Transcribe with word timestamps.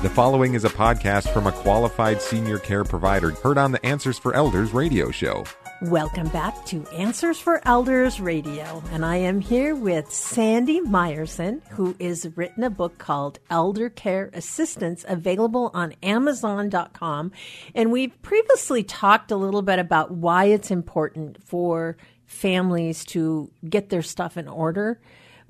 The 0.00 0.10
following 0.10 0.54
is 0.54 0.64
a 0.64 0.68
podcast 0.68 1.32
from 1.32 1.48
a 1.48 1.52
qualified 1.52 2.22
senior 2.22 2.60
care 2.60 2.84
provider 2.84 3.32
heard 3.32 3.58
on 3.58 3.72
the 3.72 3.84
Answers 3.84 4.16
for 4.16 4.32
Elders 4.32 4.72
radio 4.72 5.10
show. 5.10 5.42
Welcome 5.82 6.28
back 6.28 6.64
to 6.66 6.86
Answers 6.90 7.40
for 7.40 7.60
Elders 7.66 8.20
Radio, 8.20 8.80
and 8.92 9.04
I 9.04 9.16
am 9.16 9.40
here 9.40 9.74
with 9.74 10.08
Sandy 10.12 10.80
Meyerson, 10.82 11.66
who 11.70 11.96
has 12.00 12.28
written 12.36 12.62
a 12.62 12.70
book 12.70 12.98
called 12.98 13.40
Elder 13.50 13.90
Care 13.90 14.30
Assistance, 14.34 15.04
available 15.08 15.72
on 15.74 15.96
Amazon.com. 16.04 17.32
And 17.74 17.90
we've 17.90 18.22
previously 18.22 18.84
talked 18.84 19.32
a 19.32 19.36
little 19.36 19.62
bit 19.62 19.80
about 19.80 20.12
why 20.12 20.44
it's 20.44 20.70
important 20.70 21.42
for 21.42 21.96
families 22.24 23.04
to 23.06 23.50
get 23.68 23.88
their 23.88 24.02
stuff 24.02 24.36
in 24.36 24.46
order. 24.46 25.00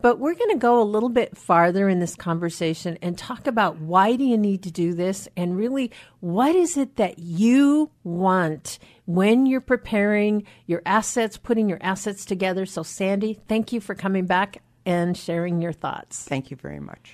But 0.00 0.20
we're 0.20 0.34
going 0.34 0.50
to 0.50 0.58
go 0.58 0.80
a 0.80 0.84
little 0.84 1.08
bit 1.08 1.36
farther 1.36 1.88
in 1.88 1.98
this 1.98 2.14
conversation 2.14 2.98
and 3.02 3.18
talk 3.18 3.46
about 3.46 3.80
why 3.80 4.14
do 4.14 4.24
you 4.24 4.38
need 4.38 4.62
to 4.62 4.70
do 4.70 4.94
this 4.94 5.28
and 5.36 5.56
really 5.56 5.90
what 6.20 6.54
is 6.54 6.76
it 6.76 6.96
that 6.96 7.18
you 7.18 7.90
want 8.04 8.78
when 9.06 9.46
you're 9.46 9.60
preparing 9.60 10.44
your 10.66 10.82
assets, 10.86 11.36
putting 11.36 11.68
your 11.68 11.78
assets 11.80 12.24
together. 12.24 12.64
So 12.64 12.82
Sandy, 12.82 13.40
thank 13.48 13.72
you 13.72 13.80
for 13.80 13.94
coming 13.94 14.26
back 14.26 14.62
and 14.86 15.16
sharing 15.16 15.60
your 15.60 15.72
thoughts. 15.72 16.24
Thank 16.24 16.50
you 16.50 16.56
very 16.56 16.80
much. 16.80 17.12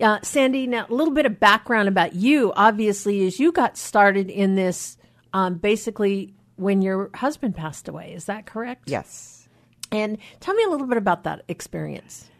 Uh, 0.00 0.18
Sandy, 0.22 0.66
now 0.66 0.86
a 0.88 0.94
little 0.94 1.14
bit 1.14 1.26
of 1.26 1.38
background 1.38 1.88
about 1.88 2.14
you. 2.14 2.52
Obviously, 2.56 3.22
is 3.22 3.38
you 3.38 3.52
got 3.52 3.76
started 3.76 4.28
in 4.28 4.56
this 4.56 4.98
um, 5.32 5.54
basically 5.54 6.34
when 6.56 6.82
your 6.82 7.10
husband 7.14 7.54
passed 7.54 7.88
away. 7.88 8.12
Is 8.12 8.24
that 8.24 8.44
correct? 8.46 8.90
Yes. 8.90 9.43
And 9.94 10.18
tell 10.40 10.54
me 10.54 10.64
a 10.64 10.68
little 10.68 10.86
bit 10.86 10.98
about 10.98 11.24
that 11.24 11.44
experience. 11.48 12.30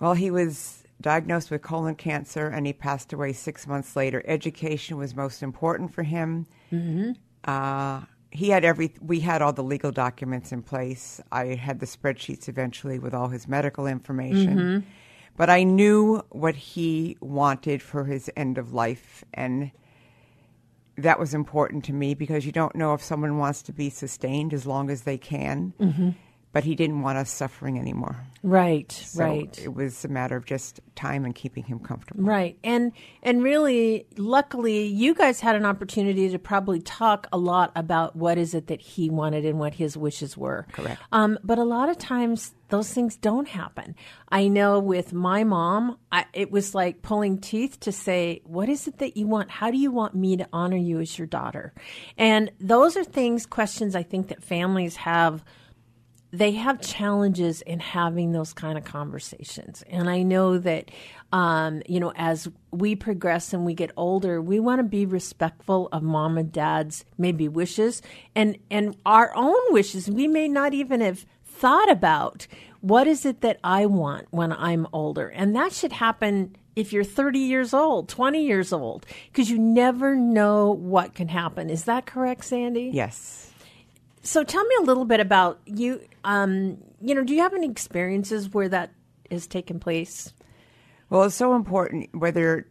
Well, 0.00 0.14
he 0.14 0.30
was 0.30 0.84
diagnosed 1.00 1.50
with 1.50 1.62
colon 1.62 1.94
cancer 1.94 2.46
and 2.48 2.66
he 2.66 2.72
passed 2.72 3.12
away 3.12 3.32
six 3.32 3.66
months 3.66 3.96
later. 3.96 4.22
Education 4.26 4.96
was 4.96 5.14
most 5.14 5.42
important 5.42 5.94
for 5.94 6.02
him. 6.02 6.46
Mm-hmm. 6.72 7.12
Uh, 7.44 8.02
he 8.30 8.50
had 8.50 8.64
every. 8.64 8.92
We 9.00 9.20
had 9.20 9.42
all 9.42 9.52
the 9.52 9.62
legal 9.62 9.90
documents 9.90 10.52
in 10.52 10.62
place. 10.62 11.20
I 11.32 11.46
had 11.46 11.80
the 11.80 11.86
spreadsheets 11.86 12.48
eventually 12.48 12.98
with 12.98 13.12
all 13.12 13.28
his 13.28 13.48
medical 13.48 13.86
information. 13.86 14.56
Mm-hmm. 14.56 14.88
But 15.36 15.50
I 15.50 15.64
knew 15.64 16.22
what 16.28 16.54
he 16.54 17.16
wanted 17.20 17.82
for 17.82 18.04
his 18.04 18.30
end 18.36 18.56
of 18.58 18.72
life, 18.72 19.24
and 19.34 19.72
that 20.96 21.18
was 21.18 21.34
important 21.34 21.84
to 21.86 21.92
me 21.92 22.14
because 22.14 22.46
you 22.46 22.52
don't 22.52 22.76
know 22.76 22.94
if 22.94 23.02
someone 23.02 23.38
wants 23.38 23.62
to 23.62 23.72
be 23.72 23.90
sustained 23.90 24.52
as 24.54 24.66
long 24.66 24.90
as 24.90 25.02
they 25.02 25.18
can. 25.18 25.72
Mm-hmm 25.80 26.10
but 26.52 26.64
he 26.64 26.74
didn't 26.74 27.02
want 27.02 27.16
us 27.16 27.30
suffering 27.30 27.78
anymore. 27.78 28.16
Right, 28.42 28.90
so 28.90 29.24
right. 29.24 29.58
It 29.62 29.74
was 29.74 30.04
a 30.04 30.08
matter 30.08 30.36
of 30.36 30.46
just 30.46 30.80
time 30.96 31.24
and 31.24 31.34
keeping 31.34 31.64
him 31.64 31.78
comfortable. 31.78 32.24
Right. 32.24 32.58
And 32.64 32.92
and 33.22 33.42
really 33.42 34.06
luckily 34.16 34.86
you 34.86 35.14
guys 35.14 35.40
had 35.40 35.56
an 35.56 35.66
opportunity 35.66 36.28
to 36.30 36.38
probably 36.38 36.80
talk 36.80 37.26
a 37.32 37.38
lot 37.38 37.70
about 37.76 38.16
what 38.16 38.38
is 38.38 38.54
it 38.54 38.68
that 38.68 38.80
he 38.80 39.10
wanted 39.10 39.44
and 39.44 39.58
what 39.58 39.74
his 39.74 39.96
wishes 39.96 40.36
were. 40.36 40.66
Correct. 40.72 41.00
Um, 41.12 41.38
but 41.44 41.58
a 41.58 41.64
lot 41.64 41.90
of 41.90 41.98
times 41.98 42.54
those 42.70 42.92
things 42.92 43.16
don't 43.16 43.48
happen. 43.48 43.94
I 44.28 44.48
know 44.48 44.78
with 44.78 45.12
my 45.12 45.44
mom, 45.44 45.98
I, 46.10 46.24
it 46.32 46.50
was 46.50 46.74
like 46.74 47.02
pulling 47.02 47.38
teeth 47.38 47.78
to 47.80 47.92
say, 47.92 48.40
What 48.44 48.68
is 48.68 48.88
it 48.88 48.98
that 48.98 49.16
you 49.16 49.26
want? 49.26 49.50
How 49.50 49.70
do 49.70 49.76
you 49.76 49.90
want 49.90 50.14
me 50.14 50.36
to 50.38 50.48
honor 50.52 50.76
you 50.76 51.00
as 51.00 51.18
your 51.18 51.26
daughter? 51.26 51.74
And 52.16 52.50
those 52.58 52.96
are 52.96 53.04
things, 53.04 53.44
questions 53.44 53.94
I 53.94 54.02
think 54.02 54.28
that 54.28 54.42
families 54.42 54.96
have 54.96 55.44
they 56.32 56.52
have 56.52 56.80
challenges 56.80 57.60
in 57.62 57.80
having 57.80 58.32
those 58.32 58.52
kind 58.52 58.78
of 58.78 58.84
conversations. 58.84 59.82
And 59.90 60.08
I 60.08 60.22
know 60.22 60.58
that, 60.58 60.90
um, 61.32 61.82
you 61.88 61.98
know, 61.98 62.12
as 62.14 62.48
we 62.70 62.94
progress 62.94 63.52
and 63.52 63.66
we 63.66 63.74
get 63.74 63.90
older, 63.96 64.40
we 64.40 64.60
want 64.60 64.78
to 64.78 64.84
be 64.84 65.06
respectful 65.06 65.88
of 65.92 66.02
mom 66.02 66.38
and 66.38 66.52
dad's 66.52 67.04
maybe 67.18 67.48
wishes 67.48 68.00
and, 68.36 68.58
and 68.70 68.96
our 69.04 69.32
own 69.34 69.72
wishes. 69.72 70.08
We 70.08 70.28
may 70.28 70.46
not 70.46 70.72
even 70.72 71.00
have 71.00 71.26
thought 71.44 71.90
about 71.90 72.46
what 72.80 73.06
is 73.06 73.26
it 73.26 73.40
that 73.40 73.58
I 73.64 73.86
want 73.86 74.28
when 74.30 74.52
I'm 74.52 74.86
older. 74.92 75.28
And 75.28 75.54
that 75.56 75.72
should 75.72 75.92
happen 75.92 76.56
if 76.76 76.92
you're 76.92 77.04
30 77.04 77.40
years 77.40 77.74
old, 77.74 78.08
20 78.08 78.44
years 78.44 78.72
old, 78.72 79.04
because 79.26 79.50
you 79.50 79.58
never 79.58 80.14
know 80.14 80.70
what 80.70 81.14
can 81.14 81.28
happen. 81.28 81.68
Is 81.68 81.84
that 81.84 82.06
correct, 82.06 82.44
Sandy? 82.44 82.90
Yes. 82.92 83.49
So 84.22 84.44
tell 84.44 84.64
me 84.64 84.74
a 84.80 84.84
little 84.84 85.04
bit 85.04 85.20
about 85.20 85.60
you. 85.64 86.00
Um, 86.24 86.78
you 87.00 87.14
know, 87.14 87.24
do 87.24 87.34
you 87.34 87.40
have 87.40 87.54
any 87.54 87.68
experiences 87.68 88.52
where 88.52 88.68
that 88.68 88.90
has 89.30 89.46
taken 89.46 89.80
place? 89.80 90.32
Well, 91.08 91.24
it's 91.24 91.34
so 91.34 91.54
important 91.54 92.14
whether 92.14 92.66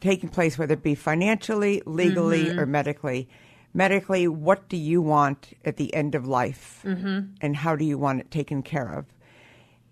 taking 0.00 0.30
place, 0.30 0.58
whether 0.58 0.74
it 0.74 0.82
be 0.82 0.94
financially, 0.94 1.82
legally, 1.84 2.46
mm-hmm. 2.46 2.58
or 2.58 2.66
medically. 2.66 3.28
Medically, 3.72 4.26
what 4.26 4.68
do 4.68 4.76
you 4.76 5.00
want 5.00 5.52
at 5.64 5.76
the 5.76 5.94
end 5.94 6.14
of 6.14 6.26
life, 6.26 6.82
mm-hmm. 6.84 7.32
and 7.40 7.56
how 7.56 7.76
do 7.76 7.84
you 7.84 7.98
want 7.98 8.20
it 8.20 8.30
taken 8.30 8.62
care 8.62 8.92
of? 8.92 9.06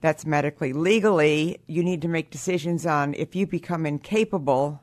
That's 0.00 0.26
medically. 0.26 0.72
Legally, 0.72 1.60
you 1.66 1.84
need 1.84 2.02
to 2.02 2.08
make 2.08 2.30
decisions 2.30 2.86
on 2.86 3.14
if 3.14 3.36
you 3.36 3.46
become 3.46 3.86
incapable, 3.86 4.82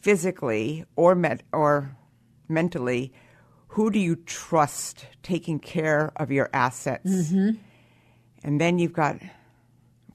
physically 0.00 0.84
or 0.96 1.14
med- 1.14 1.44
or 1.52 1.96
mentally 2.48 3.12
who 3.72 3.90
do 3.90 3.98
you 3.98 4.16
trust 4.16 5.06
taking 5.22 5.58
care 5.58 6.12
of 6.16 6.30
your 6.30 6.50
assets? 6.52 7.08
Mm-hmm. 7.08 7.52
And 8.44 8.60
then 8.60 8.78
you've 8.78 8.92
got 8.92 9.16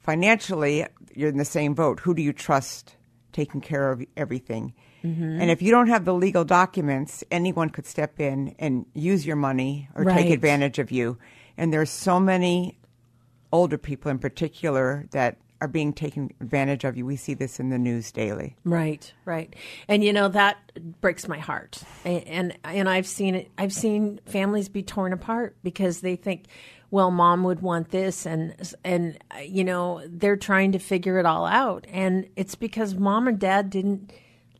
financially, 0.00 0.86
you're 1.12 1.30
in 1.30 1.38
the 1.38 1.44
same 1.44 1.74
boat. 1.74 1.98
Who 1.98 2.14
do 2.14 2.22
you 2.22 2.32
trust 2.32 2.94
taking 3.32 3.60
care 3.60 3.90
of 3.90 4.04
everything? 4.16 4.74
Mm-hmm. 5.02 5.40
And 5.40 5.50
if 5.50 5.60
you 5.60 5.72
don't 5.72 5.88
have 5.88 6.04
the 6.04 6.14
legal 6.14 6.44
documents, 6.44 7.24
anyone 7.32 7.68
could 7.70 7.84
step 7.84 8.20
in 8.20 8.54
and 8.60 8.86
use 8.94 9.26
your 9.26 9.34
money 9.34 9.88
or 9.96 10.04
right. 10.04 10.16
take 10.16 10.30
advantage 10.30 10.78
of 10.78 10.92
you. 10.92 11.18
And 11.56 11.72
there's 11.72 11.90
so 11.90 12.20
many 12.20 12.78
older 13.50 13.76
people 13.76 14.08
in 14.08 14.20
particular 14.20 15.08
that 15.10 15.36
are 15.60 15.68
being 15.68 15.92
taken 15.92 16.30
advantage 16.40 16.84
of 16.84 16.96
you. 16.96 17.04
We 17.04 17.16
see 17.16 17.34
this 17.34 17.58
in 17.58 17.70
the 17.70 17.78
news 17.78 18.12
daily. 18.12 18.56
Right, 18.64 19.12
right. 19.24 19.54
And 19.88 20.04
you 20.04 20.12
know 20.12 20.28
that 20.28 20.72
breaks 21.00 21.26
my 21.26 21.38
heart. 21.38 21.82
And, 22.04 22.56
and 22.64 22.88
I've 22.88 23.06
seen 23.06 23.34
it 23.34 23.50
I've 23.58 23.72
seen 23.72 24.20
families 24.26 24.68
be 24.68 24.82
torn 24.82 25.12
apart 25.12 25.56
because 25.62 26.00
they 26.00 26.16
think 26.16 26.46
well 26.90 27.10
mom 27.10 27.44
would 27.44 27.60
want 27.60 27.90
this 27.90 28.24
and 28.24 28.54
and 28.84 29.18
you 29.44 29.64
know 29.64 30.02
they're 30.06 30.36
trying 30.36 30.72
to 30.72 30.78
figure 30.78 31.18
it 31.18 31.26
all 31.26 31.44
out 31.44 31.86
and 31.90 32.28
it's 32.36 32.54
because 32.54 32.94
mom 32.94 33.28
and 33.28 33.38
dad 33.38 33.68
didn't 33.68 34.12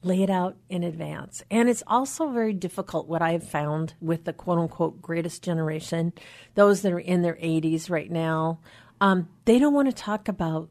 lay 0.03 0.23
it 0.23 0.31
out 0.31 0.57
in 0.69 0.83
advance. 0.85 1.43
And 1.51 1.69
it's 1.69 1.83
also 1.87 2.31
very 2.31 2.53
difficult 2.53 3.09
what 3.09 3.23
I've 3.23 3.49
found 3.49 3.95
with 4.01 4.25
the 4.25 4.33
quote 4.33 4.59
unquote 4.59 5.03
greatest 5.03 5.43
generation, 5.43 6.13
those 6.55 6.83
that 6.83 6.93
are 6.93 6.99
in 6.99 7.23
their 7.23 7.35
80s 7.35 7.91
right 7.91 8.11
now. 8.11 8.61
Um, 9.01 9.29
they 9.45 9.59
don't 9.59 9.75
want 9.75 9.89
to 9.89 9.95
talk 9.95 10.29
about 10.29 10.71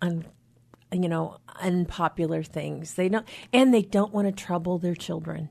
un, 0.00 0.24
you 0.92 1.08
know, 1.08 1.38
unpopular 1.60 2.42
things. 2.42 2.94
They 2.94 3.08
don't, 3.08 3.26
and 3.52 3.72
they 3.72 3.82
don't 3.82 4.12
want 4.12 4.26
to 4.28 4.44
trouble 4.44 4.78
their 4.78 4.94
children. 4.94 5.48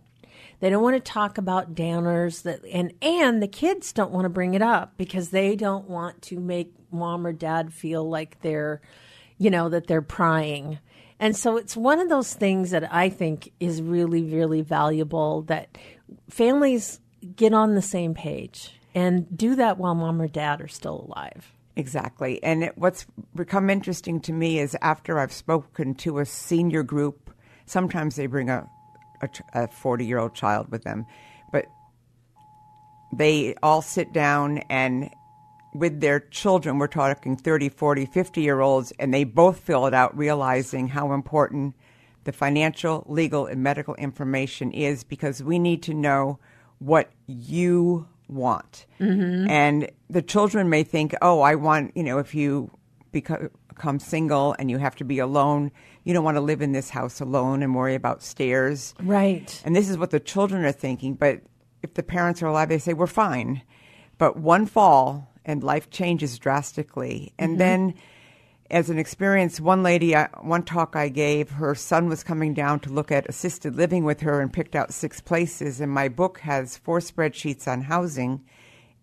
They 0.59 0.69
don't 0.69 0.83
want 0.83 0.95
to 0.95 1.11
talk 1.11 1.37
about 1.37 1.73
downers 1.73 2.43
that, 2.43 2.61
and 2.71 2.93
and 3.01 3.41
the 3.41 3.47
kids 3.47 3.93
don't 3.93 4.11
want 4.11 4.25
to 4.25 4.29
bring 4.29 4.53
it 4.53 4.61
up 4.61 4.93
because 4.97 5.29
they 5.29 5.55
don't 5.55 5.89
want 5.89 6.21
to 6.23 6.39
make 6.39 6.73
mom 6.91 7.25
or 7.25 7.33
dad 7.33 7.73
feel 7.73 8.07
like 8.07 8.41
they're, 8.41 8.81
you 9.37 9.49
know, 9.49 9.69
that 9.69 9.87
they're 9.87 10.01
prying. 10.01 10.79
And 11.19 11.35
so 11.35 11.57
it's 11.57 11.75
one 11.75 11.99
of 11.99 12.09
those 12.09 12.33
things 12.33 12.71
that 12.71 12.93
I 12.93 13.09
think 13.09 13.51
is 13.59 13.81
really, 13.81 14.23
really 14.23 14.61
valuable 14.61 15.43
that 15.43 15.77
families 16.29 16.99
get 17.35 17.53
on 17.53 17.75
the 17.75 17.81
same 17.81 18.13
page 18.13 18.79
and 18.95 19.37
do 19.37 19.55
that 19.55 19.77
while 19.77 19.95
mom 19.95 20.21
or 20.21 20.27
dad 20.27 20.61
are 20.61 20.67
still 20.67 21.07
alive. 21.07 21.53
Exactly. 21.75 22.43
And 22.43 22.63
it, 22.63 22.77
what's 22.77 23.05
become 23.35 23.69
interesting 23.69 24.19
to 24.21 24.33
me 24.33 24.59
is 24.59 24.75
after 24.81 25.19
I've 25.19 25.31
spoken 25.31 25.95
to 25.95 26.19
a 26.19 26.25
senior 26.25 26.83
group, 26.83 27.31
sometimes 27.65 28.15
they 28.15 28.25
bring 28.25 28.49
a, 28.49 28.67
a 29.53 29.67
40 29.67 30.05
year 30.05 30.17
old 30.17 30.33
child 30.33 30.71
with 30.71 30.83
them, 30.83 31.05
but 31.51 31.65
they 33.13 33.55
all 33.63 33.81
sit 33.81 34.11
down 34.13 34.59
and 34.69 35.09
with 35.73 36.01
their 36.01 36.19
children, 36.19 36.79
we're 36.79 36.87
talking 36.87 37.35
30, 37.35 37.69
40, 37.69 38.05
50 38.05 38.41
year 38.41 38.59
olds, 38.59 38.91
and 38.99 39.13
they 39.13 39.23
both 39.23 39.59
fill 39.59 39.85
it 39.85 39.93
out, 39.93 40.17
realizing 40.17 40.87
how 40.87 41.13
important 41.13 41.75
the 42.23 42.31
financial, 42.31 43.05
legal, 43.07 43.45
and 43.45 43.63
medical 43.63 43.95
information 43.95 44.71
is 44.71 45.03
because 45.03 45.43
we 45.43 45.59
need 45.59 45.83
to 45.83 45.93
know 45.93 46.39
what 46.79 47.11
you 47.27 48.07
want. 48.29 48.85
Mm-hmm. 48.99 49.49
And 49.49 49.91
the 50.09 50.21
children 50.21 50.69
may 50.69 50.83
think, 50.83 51.15
oh, 51.21 51.41
I 51.41 51.55
want, 51.55 51.95
you 51.95 52.03
know, 52.03 52.19
if 52.19 52.33
you 52.35 52.71
become, 53.11 53.49
become 53.79 53.99
single 53.99 54.55
and 54.59 54.69
you 54.69 54.77
have 54.77 54.95
to 54.97 55.03
be 55.03 55.19
alone, 55.19 55.71
you 56.03 56.13
don't 56.13 56.23
want 56.23 56.35
to 56.35 56.41
live 56.41 56.61
in 56.61 56.73
this 56.73 56.89
house 56.89 57.21
alone 57.21 57.63
and 57.63 57.73
worry 57.73 57.95
about 57.95 58.21
stairs. 58.21 58.93
Right. 59.01 59.61
And 59.65 59.75
this 59.75 59.89
is 59.89 59.97
what 59.97 60.11
the 60.11 60.19
children 60.19 60.65
are 60.65 60.71
thinking. 60.71 61.13
But 61.13 61.41
if 61.81 61.93
the 61.93 62.03
parents 62.03 62.43
are 62.43 62.47
alive, 62.47 62.69
they 62.69 62.77
say, 62.77 62.93
we're 62.93 63.07
fine. 63.07 63.61
But 64.17 64.37
one 64.37 64.65
fall 64.65 65.31
and 65.45 65.63
life 65.63 65.89
changes 65.89 66.37
drastically. 66.37 67.33
And 67.39 67.51
mm-hmm. 67.51 67.59
then 67.59 67.93
as 68.71 68.89
an 68.89 68.99
experience, 68.99 69.59
one 69.59 69.81
lady, 69.83 70.15
I, 70.15 70.29
one 70.41 70.63
talk 70.63 70.95
I 70.95 71.09
gave, 71.09 71.51
her 71.51 71.73
son 71.75 72.07
was 72.07 72.23
coming 72.23 72.53
down 72.53 72.79
to 72.81 72.89
look 72.89 73.11
at 73.11 73.27
assisted 73.27 73.75
living 73.75 74.03
with 74.03 74.21
her 74.21 74.41
and 74.41 74.51
picked 74.53 74.75
out 74.75 74.93
six 74.93 75.19
places. 75.21 75.81
And 75.81 75.91
my 75.91 76.07
book 76.07 76.39
has 76.39 76.77
four 76.77 76.99
spreadsheets 76.99 77.67
on 77.67 77.81
housing. 77.81 78.41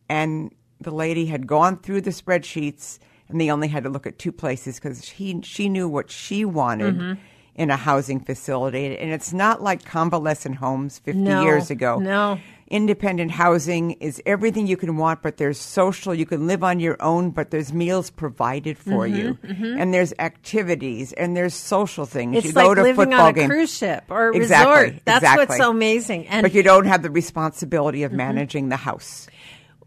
And 0.08 0.52
the 0.80 0.92
lady 0.92 1.26
had 1.26 1.46
gone 1.46 1.78
through 1.78 2.02
the 2.02 2.10
spreadsheets 2.10 2.98
and 3.28 3.40
they 3.40 3.50
only 3.50 3.66
had 3.68 3.82
to 3.82 3.90
look 3.90 4.06
at 4.06 4.18
two 4.20 4.30
places 4.30 4.76
because 4.76 5.04
she, 5.04 5.40
she 5.42 5.68
knew 5.68 5.88
what 5.88 6.10
she 6.10 6.44
wanted. 6.44 6.96
Mm-hmm. 6.96 7.20
In 7.56 7.70
a 7.70 7.76
housing 7.76 8.20
facility. 8.20 8.98
And 8.98 9.10
it's 9.10 9.32
not 9.32 9.62
like 9.62 9.82
convalescent 9.82 10.56
homes 10.56 10.98
50 10.98 11.18
No, 11.22 11.40
years 11.42 11.70
ago. 11.70 11.98
no. 11.98 12.38
Independent 12.68 13.30
housing 13.30 13.92
is 13.92 14.20
everything 14.26 14.66
you 14.66 14.76
can 14.76 14.96
want, 14.96 15.22
but 15.22 15.36
there's 15.36 15.56
social. 15.58 16.12
You 16.12 16.26
can 16.26 16.48
live 16.48 16.64
on 16.64 16.80
your 16.80 17.00
own, 17.00 17.30
but 17.30 17.50
there's 17.50 17.72
meals 17.72 18.10
provided 18.10 18.76
for 18.76 19.06
Mm-hmm, 19.06 19.64
you, 19.64 19.76
and 19.78 19.94
there's 19.94 20.12
activities, 20.18 21.12
and 21.12 21.36
there's 21.36 21.54
social 21.54 22.06
things. 22.06 22.38
It's 22.38 22.46
you 22.46 22.52
like 22.52 22.66
go 22.66 22.74
to 22.74 22.82
living 22.82 22.96
football 22.96 23.20
on 23.20 23.30
a 23.30 23.32
game. 23.32 23.48
cruise 23.48 23.72
ship 23.72 24.04
or 24.08 24.30
a 24.30 24.36
Exactly, 24.36 24.74
resort. 24.82 25.02
That's 25.04 25.18
exactly. 25.22 25.46
what's 25.46 25.56
so 25.58 25.70
amazing. 25.70 26.26
And 26.26 26.42
but 26.42 26.54
you 26.54 26.62
don't 26.64 26.86
have 26.86 27.02
the 27.02 27.10
responsibility 27.10 27.98
Mm-hmm. 28.00 28.06
of 28.06 28.12
managing 28.12 28.68
the 28.68 28.76
house. 28.76 29.28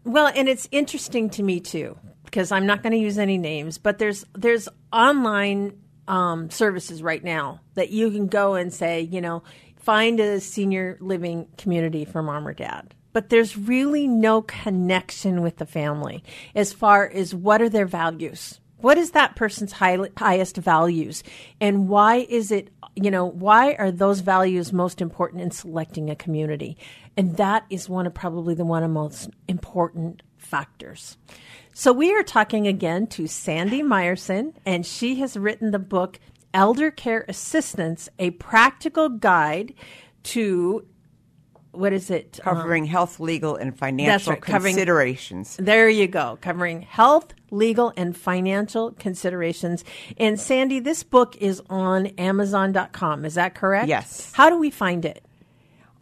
Well, 0.04 0.32
and 0.34 0.48
it's 0.48 0.66
interesting 0.72 1.28
to 1.30 1.42
me 1.42 1.60
too 1.60 1.98
because 2.24 2.50
I'm 2.52 2.64
not 2.64 2.82
going 2.82 2.92
to 2.92 2.98
use 2.98 3.18
any 3.18 3.36
names, 3.36 3.76
but 3.76 3.98
there's 3.98 4.24
there's 4.34 4.68
online 4.92 5.78
um, 6.08 6.48
services 6.50 7.02
right 7.02 7.22
now 7.22 7.60
that 7.74 7.90
you 7.90 8.10
can 8.10 8.26
go 8.28 8.54
and 8.54 8.72
say, 8.72 9.02
you 9.02 9.20
know, 9.20 9.42
find 9.80 10.20
a 10.20 10.40
senior 10.40 10.98
living 11.00 11.48
community 11.58 12.04
for 12.04 12.22
mom 12.22 12.46
or 12.46 12.54
dad. 12.54 12.94
But 13.12 13.28
there's 13.28 13.56
really 13.56 14.06
no 14.06 14.42
connection 14.42 15.42
with 15.42 15.56
the 15.56 15.66
family 15.66 16.22
as 16.54 16.72
far 16.72 17.08
as 17.08 17.34
what 17.34 17.60
are 17.60 17.68
their 17.68 17.86
values. 17.86 18.60
What 18.78 18.98
is 18.98 19.10
that 19.10 19.36
person's 19.36 19.72
high, 19.72 19.98
highest 20.16 20.56
values? 20.56 21.22
And 21.60 21.88
why 21.88 22.26
is 22.28 22.50
it, 22.50 22.70
you 22.94 23.10
know, 23.10 23.26
why 23.26 23.74
are 23.74 23.90
those 23.90 24.20
values 24.20 24.72
most 24.72 25.02
important 25.02 25.42
in 25.42 25.50
selecting 25.50 26.08
a 26.08 26.16
community? 26.16 26.78
And 27.16 27.36
that 27.36 27.66
is 27.68 27.88
one 27.88 28.06
of 28.06 28.14
probably 28.14 28.54
the 28.54 28.64
one 28.64 28.82
of 28.82 28.90
most 28.90 29.30
important 29.48 30.22
factors. 30.38 31.18
So 31.74 31.92
we 31.92 32.14
are 32.14 32.22
talking 32.22 32.66
again 32.66 33.06
to 33.08 33.26
Sandy 33.26 33.82
Meyerson, 33.82 34.54
and 34.64 34.86
she 34.86 35.16
has 35.16 35.36
written 35.36 35.70
the 35.70 35.78
book 35.78 36.18
Elder 36.52 36.90
Care 36.90 37.24
Assistance, 37.28 38.08
a 38.18 38.30
practical 38.32 39.08
guide 39.08 39.74
to 40.24 40.86
what 41.72 41.92
is 41.92 42.10
it? 42.10 42.40
Um, 42.44 42.56
Covering 42.56 42.84
health, 42.86 43.20
legal, 43.20 43.54
and 43.54 43.78
financial 43.78 44.32
right, 44.32 44.42
covering- 44.42 44.74
considerations. 44.74 45.56
there 45.60 45.88
you 45.88 46.08
go, 46.08 46.36
covering 46.40 46.82
health, 46.82 47.32
legal, 47.52 47.92
and 47.96 48.16
financial 48.16 48.90
considerations. 48.92 49.84
And 50.18 50.40
Sandy, 50.40 50.80
this 50.80 51.04
book 51.04 51.36
is 51.36 51.62
on 51.70 52.06
Amazon.com. 52.18 53.24
Is 53.24 53.34
that 53.34 53.54
correct? 53.54 53.86
Yes. 53.88 54.32
How 54.34 54.50
do 54.50 54.58
we 54.58 54.70
find 54.70 55.04
it? 55.04 55.24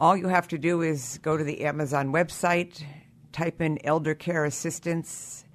All 0.01 0.17
you 0.17 0.27
have 0.29 0.47
to 0.47 0.57
do 0.57 0.81
is 0.81 1.19
go 1.21 1.37
to 1.37 1.43
the 1.43 1.63
Amazon 1.65 2.11
website, 2.11 2.81
type 3.31 3.61
in 3.61 3.77
elder 3.85 4.15
care 4.15 4.45
assistance, 4.45 5.45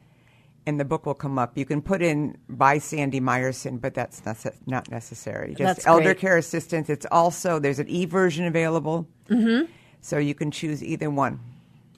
and 0.67 0.81
the 0.81 0.85
book 0.85 1.07
will 1.07 1.15
come 1.15 1.39
up. 1.39 1.57
You 1.57 1.65
can 1.65 1.83
put 1.83 2.03
in 2.03 2.37
by 2.49 2.79
Sandy 2.79 3.21
Meyerson, 3.21 3.81
but 3.81 3.95
that's 3.95 4.21
nece- 4.23 4.55
not 4.67 4.91
necessary. 4.91 5.51
Just 5.51 5.59
That's 5.59 5.87
elder 5.87 6.05
great. 6.15 6.19
care 6.19 6.37
assistance. 6.37 6.89
It's 6.89 7.07
also 7.11 7.59
there's 7.59 7.79
an 7.79 7.89
e 7.89 8.07
version 8.07 8.47
available, 8.47 9.07
mm-hmm. 9.29 9.71
so 10.01 10.19
you 10.19 10.35
can 10.35 10.51
choose 10.51 10.83
either 10.83 11.11
one. 11.11 11.41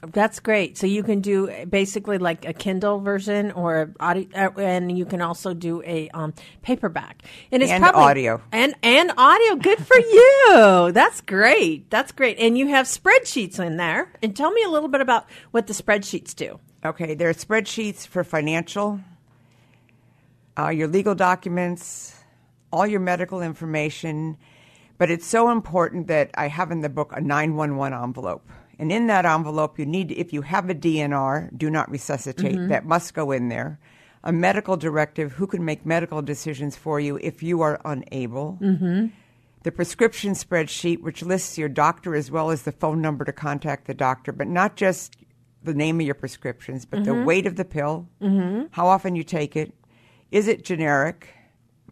That's 0.03 0.41
great. 0.41 0.77
So 0.77 0.87
you 0.87 1.03
can 1.03 1.21
do 1.21 1.49
basically 1.67 2.19
like 2.19 2.45
a 2.45 2.53
Kindle 2.53 3.01
version 3.01 3.51
or 3.53 3.93
audio, 3.99 4.29
uh, 4.37 4.51
and 4.61 4.97
you 4.97 5.05
can 5.07 5.21
also 5.23 5.55
do 5.55 5.83
a 5.85 6.09
um, 6.11 6.35
paperback. 6.63 7.23
And 7.51 7.63
it's 7.63 7.73
And 7.73 7.83
probably 7.83 8.03
audio. 8.03 8.43
and 8.53 8.75
and 8.83 9.11
audio. 9.17 9.57
Good 9.57 9.79
for 9.85 9.97
you. 9.99 10.93
That's 10.93 11.23
great. 11.23 11.91
That's 11.91 12.13
great. 12.13 12.39
And 12.39 12.59
you 12.59 12.69
have 12.69 12.87
spreadsheets 12.87 13.59
in 13.59 13.79
there. 13.79 14.13
And 14.23 14.37
tell 14.37 14.51
me 14.51 14.63
a 14.63 14.69
little 14.69 14.89
bit 14.91 15.01
about 15.01 15.27
what 15.51 15.67
the 15.67 15.73
spreadsheets 15.73 16.35
do. 16.37 16.61
Okay, 16.87 17.15
there 17.15 17.29
are 17.29 17.35
spreadsheets 17.35 18.07
for 18.07 18.23
financial, 18.23 19.01
uh, 20.57 20.69
your 20.69 20.87
legal 20.87 21.17
documents, 21.17 22.15
all 22.73 22.87
your 22.87 23.01
medical 23.01 23.43
information. 23.43 24.37
But 24.97 25.11
it's 25.11 25.27
so 25.27 25.51
important 25.51 26.07
that 26.07 26.31
I 26.35 26.47
have 26.47 26.71
in 26.71 26.83
the 26.83 26.89
book 26.89 27.13
a 27.13 27.21
911 27.21 27.93
envelope. 27.93 28.49
And 28.79 28.93
in 28.93 29.09
that 29.09 29.27
envelope, 29.27 29.81
you 29.81 29.85
need, 29.85 30.13
if 30.13 30.33
you 30.33 30.43
have 30.43 30.71
a 30.71 30.77
DNR, 30.77 31.59
do 31.59 31.71
not 31.71 31.91
resuscitate, 31.91 32.69
that 32.69 32.87
must 32.87 33.15
go 33.15 33.33
in 33.33 33.49
there. 33.49 33.81
A 34.23 34.33
medical 34.33 34.77
directive, 34.77 35.33
who 35.33 35.49
can 35.49 35.65
make 35.65 35.85
medical 35.85 36.23
decisions 36.23 36.77
for 36.77 37.01
you 37.01 37.19
if 37.21 37.43
you 37.43 37.63
are 37.63 37.81
unable. 37.85 38.59
Mm-hmm. 38.61 39.07
The 39.65 39.73
prescription 39.73 40.35
spreadsheet, 40.35 41.01
which 41.01 41.25
lists 41.25 41.59
your 41.59 41.69
doctor 41.69 42.15
as 42.15 42.31
well 42.31 42.53
as 42.53 42.63
the 42.63 42.71
phone 42.71 43.01
number 43.01 43.25
to 43.25 43.33
contact 43.33 43.89
the 43.89 43.95
doctor, 43.95 44.31
but 44.31 44.47
not 44.47 44.77
just 44.77 45.17
the 45.67 45.75
name 45.75 46.01
of 46.01 46.07
your 46.07 46.15
prescriptions, 46.15 46.85
but 46.85 47.05
the 47.05 47.11
mm-hmm. 47.11 47.25
weight 47.25 47.47
of 47.47 47.57
the 47.57 47.65
pill, 47.65 48.09
mm-hmm. 48.23 48.65
how 48.71 48.87
often 48.87 49.15
you 49.15 49.25
take 49.25 49.57
it, 49.57 49.75
is 50.31 50.49
it 50.49 50.65
generic, 50.65 51.29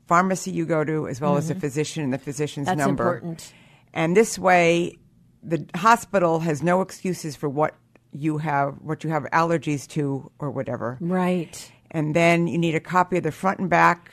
pharmacy 0.07 0.51
you 0.51 0.65
go 0.65 0.85
to, 0.85 1.09
as 1.09 1.21
well 1.21 1.37
as 1.37 1.49
the 1.49 1.55
mm-hmm. 1.55 1.61
physician 1.61 2.05
and 2.05 2.13
the 2.13 2.19
physician's 2.19 2.67
That's 2.67 2.79
number. 2.79 3.05
important. 3.05 3.53
And 3.93 4.17
this 4.17 4.39
way, 4.39 4.99
the 5.43 5.67
hospital 5.75 6.41
has 6.41 6.63
no 6.63 6.81
excuses 6.81 7.37
for 7.37 7.49
what 7.49 7.75
you 8.13 8.39
have, 8.39 8.77
what 8.81 9.05
you 9.05 9.11
have 9.11 9.25
allergies 9.33 9.87
to, 9.89 10.31
or 10.39 10.51
whatever. 10.51 10.99
Right. 11.01 11.71
And 11.91 12.15
then 12.15 12.47
you 12.47 12.59
need 12.59 12.75
a 12.75 12.81
copy 12.81 13.19
of 13.19 13.23
the 13.23 13.33
front 13.33 13.61
and 13.61 13.71
back 13.71 14.11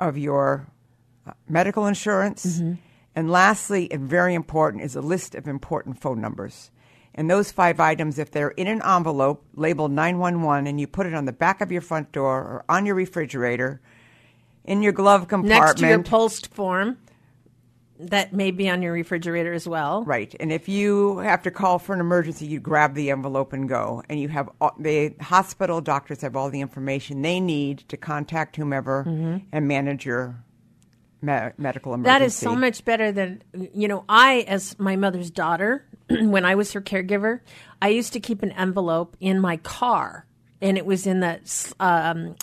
of 0.00 0.18
your 0.18 0.66
uh, 1.26 1.32
medical 1.48 1.86
insurance. 1.86 2.60
And 3.14 3.30
lastly, 3.30 3.90
and 3.90 4.06
very 4.06 4.34
important, 4.34 4.82
is 4.82 4.94
a 4.94 5.00
list 5.00 5.34
of 5.34 5.48
important 5.48 6.00
phone 6.00 6.20
numbers. 6.20 6.70
And 7.16 7.30
those 7.30 7.50
five 7.50 7.80
items, 7.80 8.18
if 8.18 8.30
they're 8.30 8.50
in 8.50 8.66
an 8.66 8.82
envelope 8.82 9.44
labeled 9.54 9.90
911 9.90 10.66
and 10.66 10.78
you 10.78 10.86
put 10.86 11.06
it 11.06 11.14
on 11.14 11.24
the 11.24 11.32
back 11.32 11.60
of 11.62 11.72
your 11.72 11.80
front 11.80 12.12
door 12.12 12.36
or 12.36 12.64
on 12.68 12.84
your 12.84 12.94
refrigerator, 12.94 13.80
in 14.66 14.82
your 14.82 14.92
glove 14.92 15.28
compartment. 15.28 15.60
Next 15.60 15.78
to 15.78 15.88
your 15.88 16.02
POLST 16.02 16.48
form, 16.52 16.98
that 17.98 18.32
may 18.32 18.50
be 18.50 18.68
on 18.68 18.82
your 18.82 18.92
refrigerator 18.92 19.52
as 19.52 19.66
well. 19.66 20.04
Right. 20.04 20.34
And 20.38 20.52
if 20.52 20.68
you 20.68 21.18
have 21.18 21.42
to 21.44 21.50
call 21.50 21.78
for 21.78 21.94
an 21.94 22.00
emergency, 22.00 22.46
you 22.46 22.60
grab 22.60 22.94
the 22.94 23.10
envelope 23.10 23.52
and 23.52 23.68
go. 23.68 24.02
And 24.08 24.20
you 24.20 24.28
have 24.28 24.50
all, 24.60 24.74
the 24.78 25.14
hospital 25.20 25.80
doctors 25.80 26.20
have 26.20 26.36
all 26.36 26.50
the 26.50 26.60
information 26.60 27.22
they 27.22 27.40
need 27.40 27.78
to 27.88 27.96
contact 27.96 28.56
whomever 28.56 29.04
and 29.52 29.68
manage 29.68 30.04
your 30.04 30.44
me- 31.22 31.50
medical 31.56 31.94
emergency. 31.94 32.10
Mm-hmm. 32.10 32.20
That 32.20 32.22
is 32.22 32.34
so 32.34 32.54
much 32.54 32.84
better 32.84 33.12
than 33.12 33.42
you 33.72 33.88
know. 33.88 34.04
I, 34.08 34.40
as 34.48 34.78
my 34.78 34.96
mother's 34.96 35.30
daughter, 35.30 35.86
when 36.08 36.44
I 36.44 36.54
was 36.54 36.72
her 36.72 36.80
caregiver, 36.80 37.40
I 37.80 37.88
used 37.88 38.12
to 38.14 38.20
keep 38.20 38.42
an 38.42 38.52
envelope 38.52 39.16
in 39.20 39.40
my 39.40 39.56
car, 39.58 40.26
and 40.60 40.78
it 40.78 40.86
was 40.86 41.06
in 41.06 41.20
the 41.20 41.40
um, 41.80 42.36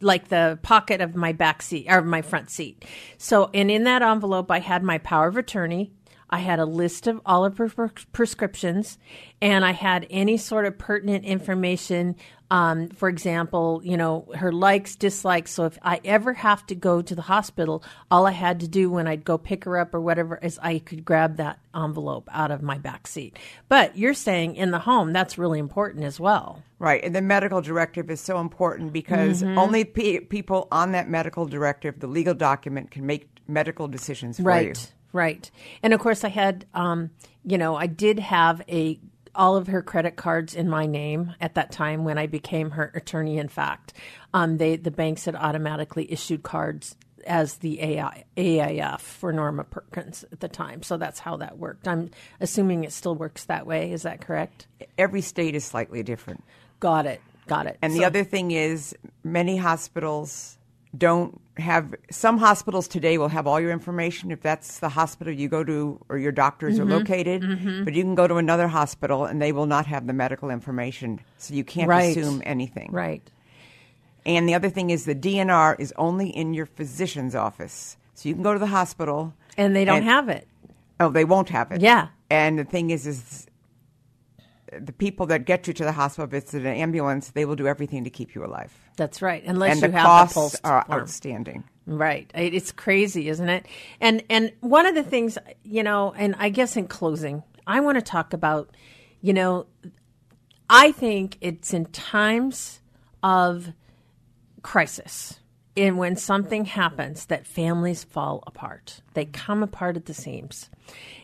like 0.00 0.28
the 0.28 0.58
pocket 0.62 1.00
of 1.00 1.14
my 1.14 1.32
back 1.32 1.62
seat 1.62 1.86
or 1.88 2.02
my 2.02 2.22
front 2.22 2.50
seat. 2.50 2.84
So, 3.18 3.50
and 3.54 3.70
in 3.70 3.84
that 3.84 4.02
envelope, 4.02 4.50
I 4.50 4.58
had 4.58 4.82
my 4.82 4.98
power 4.98 5.28
of 5.28 5.36
attorney. 5.36 5.92
I 6.32 6.38
had 6.38 6.58
a 6.58 6.64
list 6.64 7.06
of 7.06 7.20
all 7.26 7.44
of 7.44 7.58
her 7.58 7.68
prescriptions, 8.12 8.98
and 9.42 9.64
I 9.64 9.72
had 9.72 10.06
any 10.10 10.38
sort 10.38 10.64
of 10.64 10.78
pertinent 10.78 11.24
information. 11.26 12.16
Um, 12.50 12.88
for 12.90 13.08
example, 13.08 13.80
you 13.84 13.96
know, 13.96 14.26
her 14.34 14.52
likes, 14.52 14.94
dislikes. 14.96 15.50
So 15.52 15.64
if 15.64 15.78
I 15.82 16.00
ever 16.04 16.32
have 16.34 16.66
to 16.66 16.74
go 16.74 17.00
to 17.00 17.14
the 17.14 17.22
hospital, 17.22 17.82
all 18.10 18.26
I 18.26 18.32
had 18.32 18.60
to 18.60 18.68
do 18.68 18.90
when 18.90 19.06
I'd 19.06 19.24
go 19.24 19.38
pick 19.38 19.64
her 19.64 19.78
up 19.78 19.94
or 19.94 20.00
whatever 20.00 20.36
is 20.42 20.58
I 20.62 20.78
could 20.80 21.04
grab 21.04 21.36
that 21.36 21.58
envelope 21.74 22.28
out 22.32 22.50
of 22.50 22.60
my 22.62 22.76
back 22.76 23.06
seat. 23.06 23.38
But 23.68 23.96
you're 23.96 24.12
saying 24.12 24.56
in 24.56 24.70
the 24.70 24.78
home, 24.80 25.12
that's 25.14 25.38
really 25.38 25.58
important 25.58 26.04
as 26.04 26.20
well. 26.20 26.62
Right. 26.78 27.02
And 27.02 27.14
the 27.16 27.22
medical 27.22 27.62
directive 27.62 28.10
is 28.10 28.20
so 28.20 28.38
important 28.38 28.92
because 28.92 29.42
Mm-hmm. 29.42 29.58
only 29.58 29.84
pe- 29.84 30.20
people 30.20 30.68
on 30.70 30.92
that 30.92 31.08
medical 31.08 31.46
directive, 31.46 32.00
the 32.00 32.06
legal 32.06 32.34
document, 32.34 32.90
can 32.90 33.06
make 33.06 33.28
medical 33.48 33.88
decisions 33.88 34.36
for 34.36 34.42
you. 34.42 34.46
right 34.48 34.92
right 35.12 35.50
and 35.82 35.92
of 35.92 36.00
course 36.00 36.24
i 36.24 36.28
had 36.28 36.66
um, 36.74 37.10
you 37.44 37.58
know 37.58 37.74
i 37.76 37.86
did 37.86 38.18
have 38.18 38.62
a 38.68 38.98
all 39.34 39.56
of 39.56 39.66
her 39.66 39.82
credit 39.82 40.16
cards 40.16 40.54
in 40.54 40.68
my 40.68 40.84
name 40.84 41.34
at 41.40 41.54
that 41.54 41.72
time 41.72 42.04
when 42.04 42.18
i 42.18 42.26
became 42.26 42.70
her 42.70 42.92
attorney 42.94 43.38
in 43.38 43.48
fact 43.48 43.92
um, 44.34 44.58
they 44.58 44.76
the 44.76 44.90
banks 44.90 45.24
had 45.24 45.34
automatically 45.36 46.10
issued 46.10 46.42
cards 46.42 46.96
as 47.26 47.56
the 47.56 47.80
AI, 47.80 48.24
AIF 48.36 49.00
for 49.00 49.32
Norma 49.32 49.64
Perkins 49.64 50.24
at 50.32 50.40
the 50.40 50.48
time. 50.48 50.82
So 50.82 50.96
that's 50.96 51.20
how 51.20 51.36
that 51.38 51.58
worked. 51.58 51.86
I'm 51.86 52.10
assuming 52.40 52.84
it 52.84 52.92
still 52.92 53.14
works 53.14 53.44
that 53.44 53.66
way. 53.66 53.92
Is 53.92 54.02
that 54.02 54.20
correct? 54.20 54.66
Every 54.98 55.20
state 55.20 55.54
is 55.54 55.64
slightly 55.64 56.02
different. 56.02 56.42
Got 56.80 57.06
it. 57.06 57.20
Got 57.46 57.66
it. 57.66 57.78
And 57.82 57.92
the 57.94 58.04
other 58.04 58.24
thing 58.24 58.50
is, 58.52 58.94
many 59.24 59.56
hospitals 59.56 60.58
don't 60.96 61.40
have. 61.56 61.94
Some 62.10 62.38
hospitals 62.38 62.86
today 62.88 63.18
will 63.18 63.28
have 63.28 63.46
all 63.46 63.60
your 63.60 63.70
information 63.72 64.30
if 64.30 64.40
that's 64.42 64.78
the 64.78 64.88
hospital 64.90 65.32
you 65.32 65.48
go 65.48 65.64
to 65.64 65.98
or 66.08 66.18
your 66.18 66.32
doctors 66.32 66.78
Mm-hmm. 66.78 66.92
are 66.92 66.98
located. 66.98 67.84
But 67.84 67.94
you 67.94 68.02
can 68.02 68.14
go 68.14 68.26
to 68.28 68.36
another 68.36 68.68
hospital 68.68 69.24
and 69.24 69.40
they 69.40 69.52
will 69.52 69.66
not 69.66 69.86
have 69.86 70.06
the 70.06 70.12
medical 70.12 70.50
information, 70.50 71.20
so 71.38 71.54
you 71.54 71.64
can't 71.64 71.88
Right. 71.88 72.16
assume 72.16 72.42
anything. 72.44 72.90
Right. 72.92 73.22
And 74.24 74.48
the 74.48 74.54
other 74.54 74.70
thing 74.70 74.90
is 74.90 75.04
the 75.04 75.14
DNR 75.14 75.74
is 75.78 75.92
only 75.96 76.28
in 76.30 76.54
your 76.54 76.66
physician's 76.66 77.34
office. 77.34 77.96
So 78.14 78.28
you 78.28 78.34
can 78.34 78.42
go 78.42 78.52
to 78.52 78.58
the 78.58 78.66
hospital. 78.66 79.34
And 79.56 79.74
they 79.74 79.84
don't 79.84 79.98
and- 79.98 80.04
have 80.06 80.28
it. 80.28 80.46
Oh, 81.00 81.08
they 81.10 81.24
won't 81.24 81.48
have 81.48 81.72
it. 81.72 81.80
Yeah. 81.80 82.08
And 82.30 82.58
the 82.58 82.64
thing 82.64 82.90
is, 82.90 83.06
is 83.06 83.46
the 84.80 84.92
people 84.92 85.26
that 85.26 85.44
get 85.44 85.66
you 85.66 85.72
to 85.74 85.84
the 85.84 85.92
hospital, 85.92 86.26
if 86.26 86.34
it's 86.34 86.54
an 86.54 86.66
ambulance, 86.66 87.30
they 87.30 87.44
will 87.44 87.56
do 87.56 87.66
everything 87.66 88.04
to 88.04 88.10
keep 88.10 88.34
you 88.34 88.44
alive. 88.44 88.72
That's 88.96 89.22
right. 89.22 89.42
Unless 89.44 89.72
and 89.74 89.82
you 89.82 89.88
the 89.88 89.98
have 89.98 90.06
costs 90.06 90.34
the 90.34 90.40
POLST 90.40 90.60
are 90.64 90.84
form. 90.84 91.00
outstanding. 91.00 91.64
Right. 91.86 92.30
It's 92.34 92.72
crazy, 92.72 93.28
isn't 93.28 93.48
it? 93.48 93.66
And 94.00 94.22
and 94.30 94.52
one 94.60 94.86
of 94.86 94.94
the 94.94 95.02
things, 95.02 95.38
you 95.64 95.82
know, 95.82 96.12
and 96.16 96.34
I 96.38 96.48
guess 96.48 96.76
in 96.76 96.86
closing, 96.86 97.42
I 97.66 97.80
want 97.80 97.96
to 97.96 98.02
talk 98.02 98.32
about, 98.32 98.70
you 99.20 99.32
know, 99.32 99.66
I 100.70 100.92
think 100.92 101.38
it's 101.40 101.74
in 101.74 101.86
times 101.86 102.80
of 103.22 103.72
crisis 104.62 105.40
and 105.76 105.96
when 105.96 106.16
something 106.16 106.66
happens 106.66 107.26
that 107.26 107.46
families 107.46 108.04
fall 108.04 108.42
apart. 108.46 109.00
They 109.14 109.24
come 109.24 109.62
apart 109.62 109.96
at 109.96 110.06
the 110.06 110.14
seams. 110.14 110.68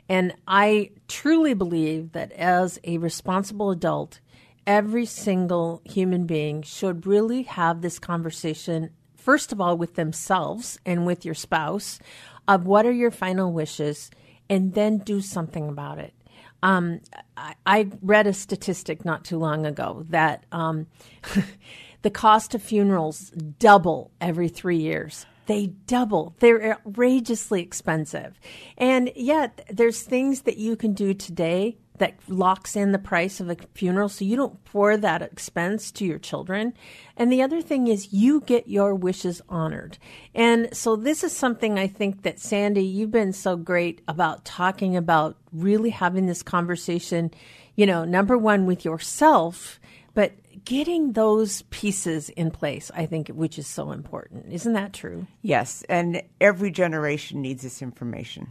And 0.08 0.34
I 0.46 0.90
truly 1.06 1.54
believe 1.54 2.12
that 2.12 2.32
as 2.32 2.78
a 2.84 2.98
responsible 2.98 3.70
adult, 3.70 4.20
every 4.66 5.04
single 5.04 5.82
human 5.84 6.26
being 6.26 6.62
should 6.62 7.06
really 7.06 7.42
have 7.42 7.82
this 7.82 7.98
conversation, 7.98 8.90
first 9.16 9.52
of 9.52 9.60
all, 9.60 9.76
with 9.76 9.94
themselves 9.94 10.78
and 10.86 11.04
with 11.04 11.24
your 11.24 11.34
spouse, 11.34 11.98
of 12.46 12.66
what 12.66 12.86
are 12.86 12.92
your 12.92 13.10
final 13.10 13.52
wishes, 13.52 14.10
and 14.48 14.72
then 14.72 14.98
do 14.98 15.20
something 15.20 15.68
about 15.68 15.98
it. 15.98 16.14
Um, 16.62 17.00
I, 17.36 17.54
I 17.66 17.90
read 18.02 18.26
a 18.26 18.32
statistic 18.32 19.04
not 19.04 19.24
too 19.24 19.38
long 19.38 19.66
ago 19.66 20.04
that 20.08 20.44
um, 20.50 20.86
the 22.08 22.12
cost 22.12 22.54
of 22.54 22.62
funerals 22.62 23.28
double 23.58 24.10
every 24.18 24.48
three 24.48 24.78
years. 24.78 25.26
They 25.44 25.66
double. 25.66 26.34
They're 26.38 26.72
outrageously 26.72 27.60
expensive. 27.60 28.40
And 28.78 29.12
yet, 29.14 29.62
there's 29.68 30.00
things 30.00 30.40
that 30.42 30.56
you 30.56 30.74
can 30.74 30.94
do 30.94 31.12
today 31.12 31.76
that 31.98 32.14
locks 32.26 32.76
in 32.76 32.92
the 32.92 32.98
price 32.98 33.40
of 33.40 33.50
a 33.50 33.58
funeral 33.74 34.08
so 34.08 34.24
you 34.24 34.36
don't 34.36 34.64
pour 34.64 34.96
that 34.96 35.20
expense 35.20 35.90
to 35.90 36.06
your 36.06 36.18
children. 36.18 36.72
And 37.14 37.30
the 37.30 37.42
other 37.42 37.60
thing 37.60 37.88
is 37.88 38.10
you 38.10 38.40
get 38.40 38.68
your 38.68 38.94
wishes 38.94 39.42
honored. 39.46 39.98
And 40.34 40.74
so 40.74 40.96
this 40.96 41.22
is 41.22 41.36
something 41.36 41.78
I 41.78 41.88
think 41.88 42.22
that 42.22 42.40
Sandy, 42.40 42.86
you've 42.86 43.10
been 43.10 43.34
so 43.34 43.54
great 43.54 44.00
about 44.08 44.46
talking 44.46 44.96
about 44.96 45.36
really 45.52 45.90
having 45.90 46.24
this 46.24 46.42
conversation, 46.42 47.32
you 47.76 47.84
know, 47.84 48.06
number 48.06 48.38
one 48.38 48.64
with 48.64 48.82
yourself, 48.82 49.78
but 50.14 50.32
getting 50.64 51.12
those 51.12 51.62
pieces 51.70 52.28
in 52.30 52.50
place, 52.50 52.90
I 52.94 53.06
think, 53.06 53.28
which 53.28 53.58
is 53.58 53.66
so 53.66 53.90
important. 53.92 54.52
Isn't 54.52 54.72
that 54.74 54.92
true? 54.92 55.26
Yes, 55.42 55.84
and 55.88 56.22
every 56.40 56.70
generation 56.70 57.42
needs 57.42 57.62
this 57.62 57.82
information. 57.82 58.48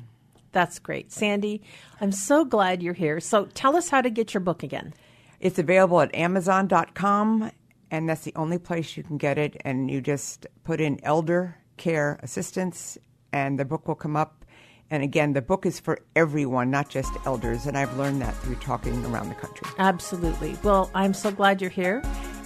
That's 0.52 0.80
great. 0.80 1.12
Sandy, 1.12 1.62
I'm 2.02 2.12
so 2.12 2.46
glad 2.46 2.82
you're 2.82 2.94
here. 2.94 3.20
So 3.20 3.46
tell 3.46 3.76
us 3.76 3.90
how 3.90 4.02
to 4.02 4.10
get 4.10 4.34
your 4.34 4.42
book 4.42 4.64
again. 4.64 4.94
It's 5.40 5.60
available 5.60 6.02
at 6.02 6.14
Amazon.com, 6.16 7.52
and 7.92 8.10
that's 8.10 8.24
the 8.24 8.34
only 8.36 8.58
place 8.58 8.98
you 8.98 9.04
can 9.04 9.18
get 9.18 9.38
it. 9.38 9.62
And 9.62 9.92
you 9.92 10.02
just 10.02 10.48
put 10.64 10.82
in 10.82 11.00
elder 11.04 11.58
care 11.78 12.20
assistance, 12.24 12.98
and 13.32 13.60
the 13.60 13.66
book 13.66 13.88
will 13.88 13.96
come 13.96 14.16
up. 14.16 14.46
And 14.90 15.04
again, 15.04 15.34
the 15.34 15.42
book 15.42 15.66
is 15.66 15.80
for 15.80 16.00
everyone, 16.16 16.72
not 16.72 16.90
just 16.90 17.12
elders. 17.26 17.66
And 17.66 17.78
I've 17.78 17.96
learned 17.98 18.22
that 18.22 18.36
through 18.36 18.56
talking 18.56 19.06
around 19.06 19.30
the 19.30 19.36
country. 19.36 19.68
Absolutely. 19.78 20.58
Well, 20.64 20.90
I'm 20.94 21.14
so 21.14 21.32
glad 21.32 21.62
you're 21.62 21.70
here, 21.70 22.02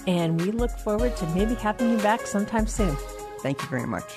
and 0.06 0.40
we 0.40 0.50
look 0.50 0.70
forward 0.80 1.16
to 1.18 1.26
maybe 1.28 1.54
having 1.54 1.92
you 1.92 1.98
back 1.98 2.26
sometime 2.26 2.66
soon. 2.66 2.96
Thank 3.40 3.62
you 3.62 3.68
very 3.68 3.86
much. 3.86 4.16